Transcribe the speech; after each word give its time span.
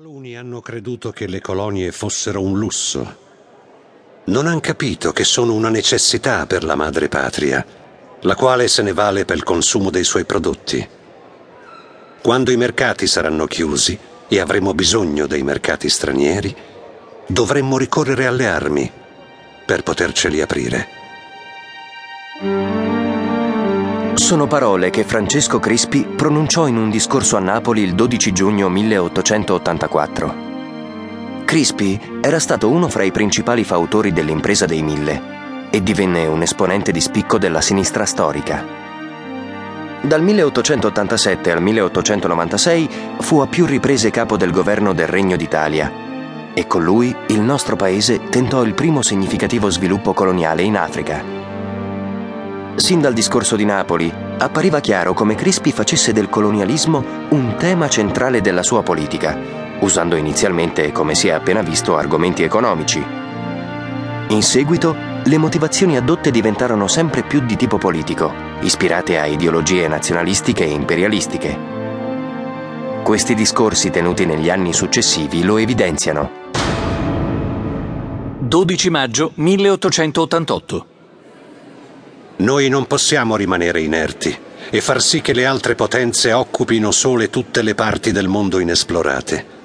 Taluni 0.00 0.34
hanno 0.34 0.62
creduto 0.62 1.10
che 1.10 1.26
le 1.26 1.42
colonie 1.42 1.92
fossero 1.92 2.40
un 2.40 2.58
lusso. 2.58 3.16
Non 4.24 4.46
han 4.46 4.60
capito 4.60 5.12
che 5.12 5.24
sono 5.24 5.52
una 5.52 5.68
necessità 5.68 6.46
per 6.46 6.64
la 6.64 6.74
madre 6.74 7.10
patria, 7.10 7.62
la 8.20 8.34
quale 8.34 8.66
se 8.66 8.80
ne 8.80 8.94
vale 8.94 9.26
per 9.26 9.36
il 9.36 9.42
consumo 9.42 9.90
dei 9.90 10.04
suoi 10.04 10.24
prodotti. 10.24 10.88
Quando 12.22 12.50
i 12.50 12.56
mercati 12.56 13.06
saranno 13.06 13.44
chiusi 13.44 13.98
e 14.26 14.40
avremo 14.40 14.72
bisogno 14.72 15.26
dei 15.26 15.42
mercati 15.42 15.90
stranieri, 15.90 16.56
dovremmo 17.26 17.76
ricorrere 17.76 18.24
alle 18.24 18.46
armi 18.46 18.90
per 19.66 19.82
poterceli 19.82 20.40
aprire. 20.40 20.88
Sono 24.20 24.46
parole 24.46 24.90
che 24.90 25.02
Francesco 25.02 25.58
Crispi 25.58 26.04
pronunciò 26.04 26.66
in 26.66 26.76
un 26.76 26.90
discorso 26.90 27.38
a 27.38 27.40
Napoli 27.40 27.80
il 27.80 27.94
12 27.94 28.32
giugno 28.32 28.68
1884. 28.68 30.34
Crispi 31.46 32.18
era 32.20 32.38
stato 32.38 32.68
uno 32.68 32.88
fra 32.88 33.02
i 33.02 33.12
principali 33.12 33.64
fautori 33.64 34.12
dell'impresa 34.12 34.66
dei 34.66 34.82
Mille 34.82 35.68
e 35.70 35.82
divenne 35.82 36.26
un 36.26 36.42
esponente 36.42 36.92
di 36.92 37.00
spicco 37.00 37.38
della 37.38 37.62
sinistra 37.62 38.04
storica. 38.04 38.62
Dal 40.02 40.22
1887 40.22 41.50
al 41.50 41.62
1896 41.62 42.88
fu 43.20 43.38
a 43.40 43.46
più 43.46 43.64
riprese 43.64 44.10
capo 44.10 44.36
del 44.36 44.50
governo 44.50 44.92
del 44.92 45.08
Regno 45.08 45.36
d'Italia 45.36 45.90
e 46.52 46.66
con 46.66 46.84
lui 46.84 47.16
il 47.28 47.40
nostro 47.40 47.74
paese 47.74 48.28
tentò 48.28 48.64
il 48.64 48.74
primo 48.74 49.00
significativo 49.00 49.70
sviluppo 49.70 50.12
coloniale 50.12 50.60
in 50.60 50.76
Africa. 50.76 51.39
Sin 52.80 53.02
dal 53.02 53.12
discorso 53.12 53.56
di 53.56 53.66
Napoli 53.66 54.10
appariva 54.38 54.80
chiaro 54.80 55.12
come 55.12 55.34
Crispi 55.34 55.70
facesse 55.70 56.14
del 56.14 56.30
colonialismo 56.30 57.04
un 57.28 57.54
tema 57.58 57.90
centrale 57.90 58.40
della 58.40 58.62
sua 58.62 58.82
politica, 58.82 59.38
usando 59.80 60.16
inizialmente, 60.16 60.90
come 60.90 61.14
si 61.14 61.28
è 61.28 61.32
appena 61.32 61.60
visto, 61.60 61.98
argomenti 61.98 62.42
economici. 62.42 63.04
In 64.28 64.42
seguito, 64.42 64.96
le 65.22 65.36
motivazioni 65.36 65.98
adotte 65.98 66.30
diventarono 66.30 66.88
sempre 66.88 67.22
più 67.22 67.44
di 67.44 67.54
tipo 67.54 67.76
politico, 67.76 68.32
ispirate 68.60 69.18
a 69.18 69.26
ideologie 69.26 69.86
nazionalistiche 69.86 70.64
e 70.64 70.70
imperialistiche. 70.70 71.58
Questi 73.04 73.34
discorsi 73.34 73.90
tenuti 73.90 74.24
negli 74.24 74.48
anni 74.48 74.72
successivi 74.72 75.44
lo 75.44 75.58
evidenziano. 75.58 76.30
12 78.38 78.90
maggio 78.90 79.32
1888 79.34 80.86
noi 82.40 82.68
non 82.68 82.86
possiamo 82.86 83.36
rimanere 83.36 83.82
inerti 83.82 84.36
e 84.70 84.80
far 84.80 85.02
sì 85.02 85.20
che 85.20 85.34
le 85.34 85.44
altre 85.44 85.74
potenze 85.74 86.32
occupino 86.32 86.90
sole 86.90 87.28
tutte 87.28 87.60
le 87.62 87.74
parti 87.74 88.12
del 88.12 88.28
mondo 88.28 88.58
inesplorate. 88.58 89.58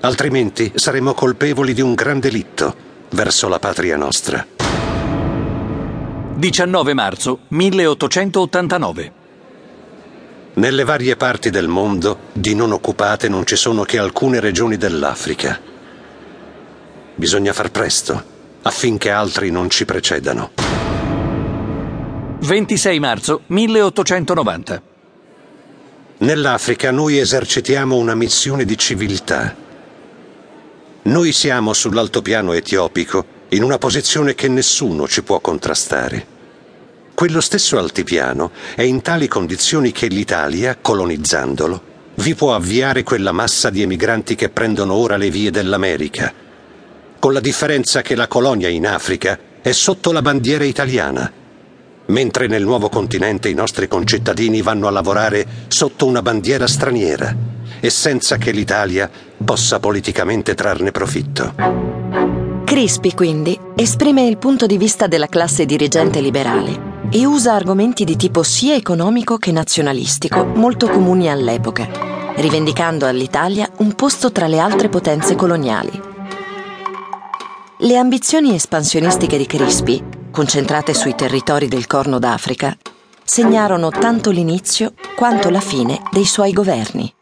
Altrimenti 0.00 0.72
saremo 0.74 1.12
colpevoli 1.14 1.72
di 1.72 1.80
un 1.80 1.94
gran 1.94 2.20
delitto 2.20 2.74
verso 3.10 3.48
la 3.48 3.58
patria 3.58 3.96
nostra. 3.96 4.46
19 6.36 6.94
marzo 6.94 7.40
1889 7.48 9.12
Nelle 10.54 10.84
varie 10.84 11.16
parti 11.16 11.50
del 11.50 11.68
mondo, 11.68 12.18
di 12.32 12.54
non 12.54 12.70
occupate, 12.72 13.28
non 13.28 13.44
ci 13.46 13.56
sono 13.56 13.82
che 13.82 13.98
alcune 13.98 14.40
regioni 14.40 14.76
dell'Africa. 14.76 15.58
Bisogna 17.16 17.52
far 17.52 17.70
presto, 17.70 18.22
affinché 18.62 19.10
altri 19.10 19.50
non 19.50 19.68
ci 19.70 19.84
precedano. 19.84 20.83
26 22.44 22.98
marzo 22.98 23.40
1890. 23.46 24.82
Nell'Africa 26.18 26.90
noi 26.90 27.18
esercitiamo 27.18 27.96
una 27.96 28.14
missione 28.14 28.66
di 28.66 28.76
civiltà. 28.76 29.56
Noi 31.04 31.32
siamo 31.32 31.72
sull'altopiano 31.72 32.52
etiopico 32.52 33.24
in 33.48 33.62
una 33.62 33.78
posizione 33.78 34.34
che 34.34 34.48
nessuno 34.48 35.08
ci 35.08 35.22
può 35.22 35.40
contrastare. 35.40 36.26
Quello 37.14 37.40
stesso 37.40 37.78
altipiano 37.78 38.50
è 38.74 38.82
in 38.82 39.00
tali 39.00 39.26
condizioni 39.26 39.90
che 39.90 40.08
l'Italia, 40.08 40.76
colonizzandolo, 40.78 41.82
vi 42.16 42.34
può 42.34 42.54
avviare 42.54 43.04
quella 43.04 43.32
massa 43.32 43.70
di 43.70 43.80
emigranti 43.80 44.34
che 44.34 44.50
prendono 44.50 44.92
ora 44.92 45.16
le 45.16 45.30
vie 45.30 45.50
dell'America, 45.50 46.30
con 47.18 47.32
la 47.32 47.40
differenza 47.40 48.02
che 48.02 48.14
la 48.14 48.28
colonia 48.28 48.68
in 48.68 48.86
Africa 48.86 49.38
è 49.62 49.72
sotto 49.72 50.12
la 50.12 50.20
bandiera 50.20 50.64
italiana 50.64 51.42
mentre 52.06 52.46
nel 52.46 52.62
nuovo 52.62 52.88
continente 52.88 53.48
i 53.48 53.54
nostri 53.54 53.88
concittadini 53.88 54.62
vanno 54.62 54.86
a 54.86 54.90
lavorare 54.90 55.46
sotto 55.68 56.06
una 56.06 56.22
bandiera 56.22 56.66
straniera 56.66 57.34
e 57.80 57.90
senza 57.90 58.36
che 58.36 58.50
l'Italia 58.50 59.10
possa 59.44 59.78
politicamente 59.78 60.54
trarne 60.54 60.90
profitto. 60.90 61.54
Crispi, 62.64 63.14
quindi, 63.14 63.58
esprime 63.76 64.26
il 64.26 64.38
punto 64.38 64.66
di 64.66 64.78
vista 64.78 65.06
della 65.06 65.28
classe 65.28 65.66
dirigente 65.66 66.20
liberale 66.20 66.92
e 67.10 67.24
usa 67.26 67.52
argomenti 67.52 68.04
di 68.04 68.16
tipo 68.16 68.42
sia 68.42 68.74
economico 68.74 69.36
che 69.36 69.52
nazionalistico, 69.52 70.44
molto 70.44 70.88
comuni 70.88 71.30
all'epoca, 71.30 71.88
rivendicando 72.36 73.06
all'Italia 73.06 73.70
un 73.78 73.94
posto 73.94 74.32
tra 74.32 74.46
le 74.46 74.58
altre 74.58 74.88
potenze 74.88 75.36
coloniali. 75.36 76.00
Le 77.76 77.96
ambizioni 77.96 78.54
espansionistiche 78.54 79.36
di 79.36 79.46
Crispi 79.46 80.13
concentrate 80.34 80.94
sui 80.94 81.14
territori 81.14 81.68
del 81.68 81.86
Corno 81.86 82.18
d'Africa, 82.18 82.76
segnarono 83.22 83.88
tanto 83.90 84.32
l'inizio 84.32 84.94
quanto 85.14 85.48
la 85.48 85.60
fine 85.60 86.02
dei 86.10 86.24
suoi 86.24 86.52
governi. 86.52 87.14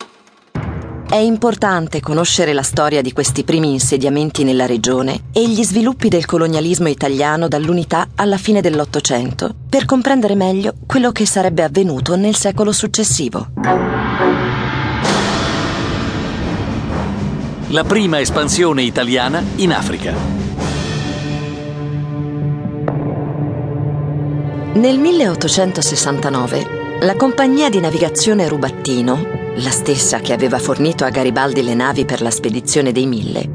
È 1.06 1.16
importante 1.16 2.00
conoscere 2.00 2.54
la 2.54 2.62
storia 2.62 3.02
di 3.02 3.12
questi 3.12 3.44
primi 3.44 3.72
insediamenti 3.72 4.44
nella 4.44 4.64
regione 4.64 5.24
e 5.34 5.46
gli 5.46 5.62
sviluppi 5.62 6.08
del 6.08 6.24
colonialismo 6.24 6.88
italiano 6.88 7.48
dall'unità 7.48 8.08
alla 8.14 8.38
fine 8.38 8.62
dell'Ottocento 8.62 9.54
per 9.68 9.84
comprendere 9.84 10.34
meglio 10.34 10.72
quello 10.86 11.12
che 11.12 11.26
sarebbe 11.26 11.64
avvenuto 11.64 12.16
nel 12.16 12.34
secolo 12.34 12.72
successivo. 12.72 13.48
La 17.68 17.84
prima 17.84 18.20
espansione 18.20 18.82
italiana 18.82 19.42
in 19.56 19.72
Africa. 19.74 20.41
Nel 24.74 24.98
1869 24.98 26.96
la 27.00 27.14
compagnia 27.14 27.68
di 27.68 27.78
navigazione 27.78 28.48
Rubattino, 28.48 29.22
la 29.56 29.68
stessa 29.68 30.20
che 30.20 30.32
aveva 30.32 30.58
fornito 30.58 31.04
a 31.04 31.10
Garibaldi 31.10 31.62
le 31.62 31.74
navi 31.74 32.06
per 32.06 32.22
la 32.22 32.30
spedizione 32.30 32.90
dei 32.90 33.04
Mille, 33.04 33.50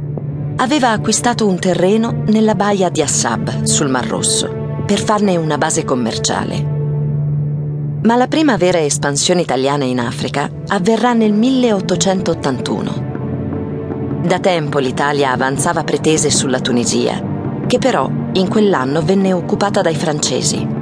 aveva 0.57 0.91
acquistato 0.91 1.47
un 1.47 1.57
terreno 1.57 2.22
nella 2.27 2.53
baia 2.53 2.89
di 2.89 3.01
Assab, 3.01 3.63
sul 3.63 3.89
Mar 3.89 4.06
Rosso, 4.06 4.83
per 4.85 5.00
farne 5.00 5.38
una 5.38 5.57
base 5.57 5.83
commerciale. 5.83 6.63
Ma 8.03 8.16
la 8.16 8.27
prima 8.27 8.56
vera 8.56 8.79
espansione 8.79 9.41
italiana 9.41 9.85
in 9.85 10.00
Africa 10.00 10.47
avverrà 10.67 11.13
nel 11.13 11.33
1881. 11.33 14.22
Da 14.22 14.38
tempo 14.38 14.77
l'Italia 14.77 15.31
avanzava 15.31 15.83
pretese 15.83 16.29
sulla 16.29 16.59
Tunisia, 16.59 17.19
che 17.66 17.79
però 17.79 18.07
in 18.33 18.47
quell'anno 18.47 19.01
venne 19.01 19.33
occupata 19.33 19.81
dai 19.81 19.95
francesi. 19.95 20.76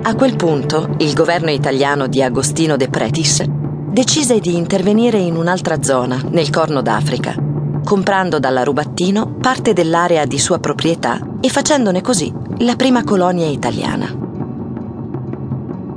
A 0.00 0.14
quel 0.14 0.36
punto 0.36 0.94
il 0.98 1.12
governo 1.12 1.50
italiano 1.50 2.06
di 2.06 2.22
Agostino 2.22 2.76
De 2.76 2.88
Pretis 2.88 3.42
decise 3.42 4.38
di 4.38 4.56
intervenire 4.56 5.18
in 5.18 5.36
un'altra 5.36 5.82
zona, 5.82 6.20
nel 6.30 6.50
Corno 6.50 6.80
d'Africa, 6.82 7.34
comprando 7.84 8.38
dalla 8.38 8.62
Rubattino 8.62 9.36
parte 9.40 9.72
dell'area 9.72 10.24
di 10.24 10.38
sua 10.38 10.60
proprietà 10.60 11.18
e 11.40 11.48
facendone 11.48 12.00
così 12.00 12.32
la 12.58 12.76
prima 12.76 13.04
colonia 13.04 13.46
italiana. 13.46 14.06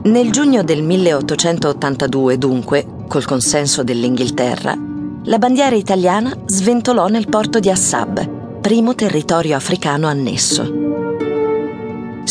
Nel 0.04 0.32
giugno 0.32 0.64
del 0.64 0.82
1882, 0.84 2.38
dunque, 2.38 2.86
col 3.08 3.26
consenso 3.26 3.84
dell'Inghilterra, 3.84 4.76
la 5.24 5.38
bandiera 5.38 5.76
italiana 5.76 6.36
sventolò 6.46 7.08
nel 7.08 7.30
porto 7.30 7.60
di 7.60 7.70
Assab, 7.70 8.60
primo 8.60 8.96
territorio 8.96 9.56
africano 9.56 10.08
annesso 10.08 10.91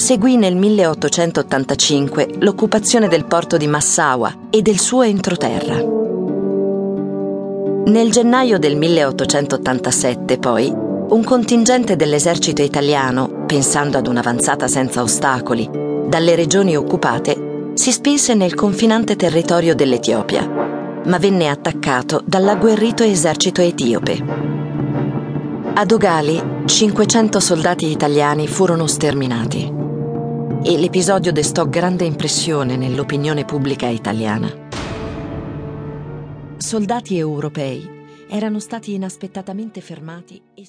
seguì 0.00 0.36
nel 0.36 0.56
1885 0.56 2.36
l'occupazione 2.38 3.06
del 3.06 3.26
porto 3.26 3.58
di 3.58 3.66
Massawa 3.66 4.34
e 4.48 4.62
del 4.62 4.80
suo 4.80 5.02
entroterra. 5.02 5.76
Nel 7.84 8.10
gennaio 8.10 8.58
del 8.58 8.76
1887, 8.76 10.38
poi, 10.38 10.72
un 10.72 11.22
contingente 11.22 11.96
dell'esercito 11.96 12.62
italiano, 12.62 13.44
pensando 13.46 13.98
ad 13.98 14.06
un'avanzata 14.06 14.68
senza 14.68 15.02
ostacoli, 15.02 15.68
dalle 16.08 16.34
regioni 16.34 16.76
occupate, 16.76 17.72
si 17.74 17.92
spinse 17.92 18.32
nel 18.32 18.54
confinante 18.54 19.16
territorio 19.16 19.74
dell'Etiopia, 19.74 20.48
ma 21.04 21.18
venne 21.18 21.48
attaccato 21.48 22.22
dall'agguerrito 22.24 23.02
esercito 23.02 23.60
etiope. 23.60 24.18
A 25.74 25.84
Dogali 25.84 26.42
500 26.64 27.38
soldati 27.38 27.90
italiani 27.90 28.48
furono 28.48 28.86
sterminati 28.86 29.79
e 30.62 30.76
l'episodio 30.76 31.32
destò 31.32 31.66
grande 31.66 32.04
impressione 32.04 32.76
nell'opinione 32.76 33.44
pubblica 33.44 33.86
italiana. 33.86 34.68
Soldati 36.58 37.16
europei, 37.16 37.88
erano 38.28 38.60
stati 38.60 38.92
inaspettatamente 38.92 39.80
fermati 39.80 40.40
e 40.54 40.66